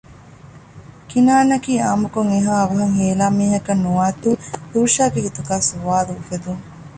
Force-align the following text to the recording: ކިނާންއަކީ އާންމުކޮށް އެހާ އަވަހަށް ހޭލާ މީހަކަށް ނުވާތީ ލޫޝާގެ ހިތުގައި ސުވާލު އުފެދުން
ކިނާންއަކީ 1.09 1.73
އާންމުކޮށް 1.83 2.31
އެހާ 2.33 2.51
އަވަހަށް 2.59 2.95
ހޭލާ 2.99 3.25
މީހަކަށް 3.37 3.83
ނުވާތީ 3.85 4.29
ލޫޝާގެ 4.71 5.19
ހިތުގައި 5.25 5.63
ސުވާލު 5.69 6.11
އުފެދުން 6.15 6.63